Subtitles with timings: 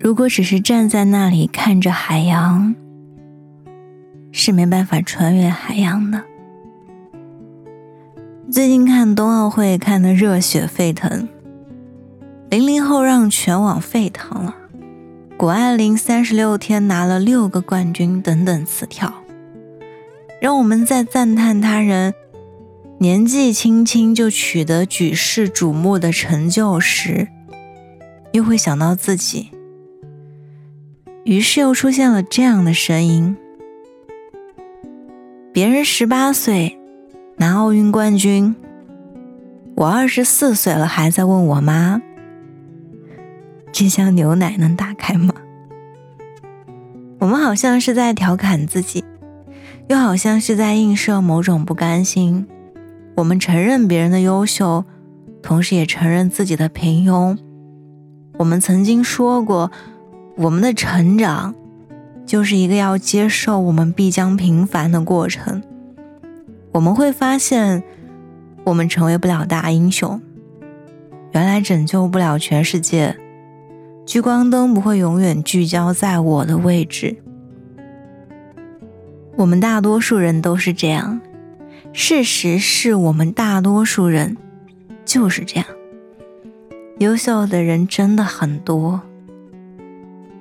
[0.00, 2.74] 如果只是站在那里看着海洋，
[4.32, 6.22] 是没办法穿越海洋的。
[8.50, 11.28] 最近看冬奥会看得热血沸腾，
[12.48, 14.54] 零零后让全网沸腾了。
[15.36, 19.12] 谷爱凌三十六天拿了六个冠军等等词条，
[20.40, 22.14] 让我们在赞叹他人
[22.98, 27.28] 年纪轻轻就取得举世瞩目的成就时，
[28.32, 29.50] 又会想到自己。
[31.28, 33.36] 于是又出现了这样的声音：
[35.52, 36.78] 别人十八岁
[37.36, 38.56] 拿奥运冠军，
[39.76, 42.00] 我二十四岁了还在问我妈。
[43.70, 45.34] 这箱牛奶能打开吗？
[47.18, 49.04] 我们好像是在调侃自己，
[49.88, 52.46] 又好像是在映射某种不甘心。
[53.16, 54.82] 我们承认别人的优秀，
[55.42, 57.36] 同时也承认自己的平庸。
[58.38, 59.70] 我们曾经说过，
[60.38, 61.52] 我们的成长
[62.24, 65.60] 就是一个要接受我们必将平凡的过程。
[66.70, 67.82] 我们会发现，
[68.62, 70.20] 我们成为不了大英雄，
[71.32, 73.16] 原来拯救不了全世界。
[74.06, 77.16] 聚光灯不会永远聚焦在我的位置。
[79.36, 81.20] 我们大多数人都是这样，
[81.92, 84.36] 事实是我们大多数人
[85.04, 85.66] 就是这样。
[86.98, 89.00] 优秀的人真的很多，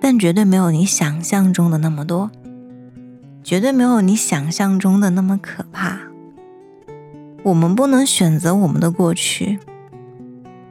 [0.10, 2.32] 但绝对没有你想象中的那么多，
[3.44, 6.00] 绝对没有你想象中的那么可怕。
[7.44, 9.60] 我们不能选择我们的过去。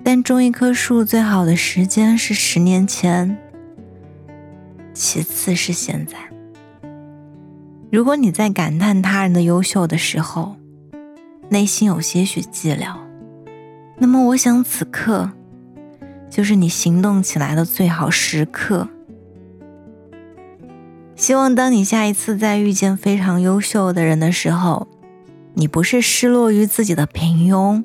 [0.02, 3.36] 但种一棵树最好的时间是十年前，
[4.94, 6.16] 其次是现在。
[7.92, 10.56] 如果你在感叹他人的优秀的时候，
[11.50, 12.96] 内心有些许寂寥，
[13.98, 15.30] 那么我想此刻
[16.30, 18.88] 就是你行动起来的最好时刻。
[21.26, 24.86] 希望当你下一次再遇见非常优秀的人的时候，
[25.54, 27.82] 你不是失落于自己的平庸，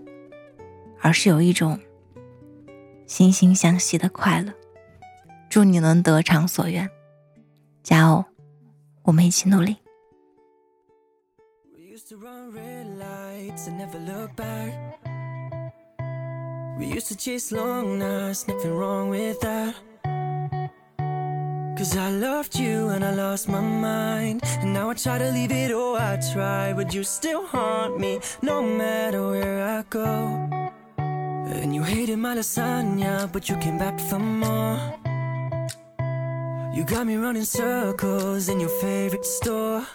[1.00, 1.80] 而是有一种。
[3.08, 4.54] 惺惺相惜的快乐，
[5.50, 6.88] 祝你能得偿所愿，
[7.82, 8.24] 加油！
[9.02, 9.78] 我们一起努力。
[31.08, 34.80] And you hated my lasagna, but you came back for more.
[36.76, 39.86] You got me running circles in your favorite store.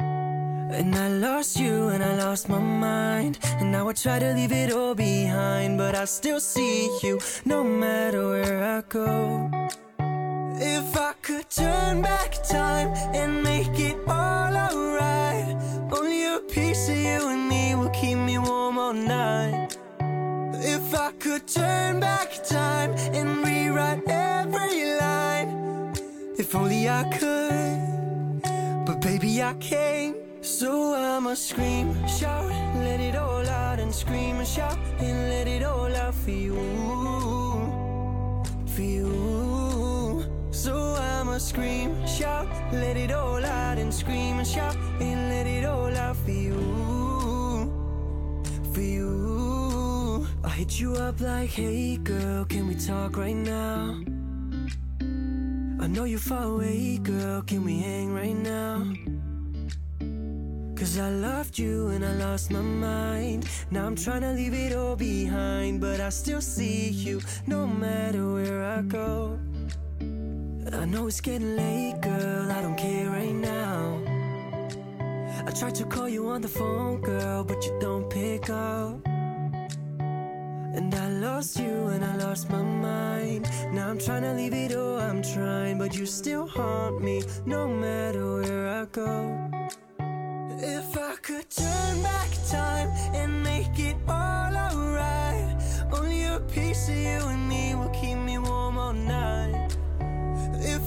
[0.00, 3.38] And I lost you and I lost my mind.
[3.60, 7.62] And now I try to leave it all behind, but I still see you no
[7.62, 9.50] matter where I go.
[10.64, 15.56] If I could turn back time and make it all alright,
[15.90, 19.76] only a piece of you and me will keep me warm all night.
[20.54, 25.94] If I could turn back time and rewrite every line
[26.38, 28.86] If only I could.
[28.86, 34.46] But baby I can't So I'ma scream, shout, let it all out And scream and
[34.46, 36.54] shout and let it all out for you.
[38.66, 39.51] For you
[40.62, 45.64] So I'ma scream, shout, let it all out And scream and shout and let it
[45.64, 46.54] all out for you
[48.72, 50.24] for you.
[50.44, 54.04] I'll hit you up like, hey girl, can we talk right now?
[55.80, 58.86] I know you're far away, girl, can we hang right now?
[60.76, 64.74] Cause I loved you and I lost my mind Now I'm trying to leave it
[64.76, 69.11] all behind But I still see you no matter where I go I
[70.92, 73.98] know it's getting late, girl, I don't care right now.
[75.46, 79.00] I tried to call you on the phone, girl, but you don't pick up.
[80.76, 83.48] And I lost you and I lost my mind.
[83.72, 87.66] Now I'm trying to leave it all, I'm trying But you still haunt me, no
[87.66, 89.50] matter where I go.
[90.58, 95.56] If I could turn back time and make it all alright
[95.90, 99.61] Only a piece of you and me will keep me warm all night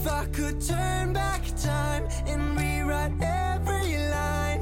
[0.05, 4.61] If I could turn back time and rewrite every line.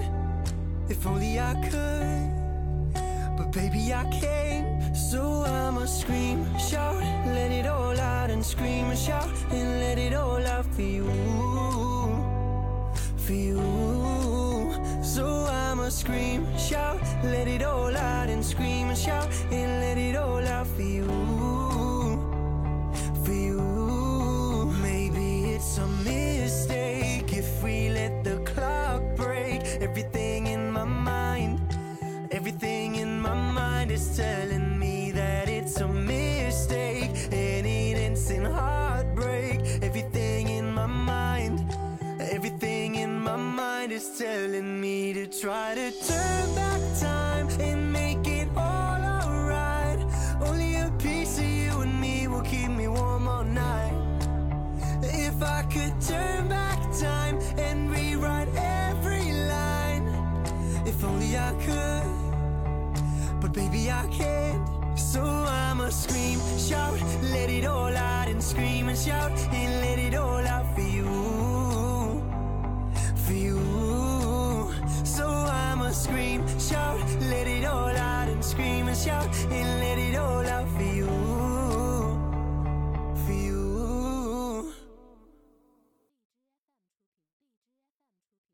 [0.88, 2.96] If only I could
[3.36, 6.96] But baby I can't so I'ma scream, shout,
[7.26, 8.86] let it all out and scream.
[8.86, 11.08] And shout and let it all out for you,
[13.18, 13.60] for you.
[15.04, 18.88] So I'ma scream, shout, let it all out and scream.
[18.88, 20.53] And shout and let it all out
[33.94, 39.60] is telling me that it's a mistake, an innocent heartbreak.
[39.84, 41.60] Everything in my mind,
[42.20, 48.26] everything in my mind is telling me to try to turn back time and make
[48.26, 50.00] it all alright.
[50.42, 53.94] Only a piece of you and me will keep me warm all night.
[55.04, 56.23] If I could turn
[64.96, 67.00] So I'ma scream, shout,
[67.32, 72.24] let it all out and scream and shout and let it all out for you,
[73.16, 73.60] for you.
[75.04, 77.00] So I'ma scream, shout,
[77.30, 79.83] let it all out and scream and shout and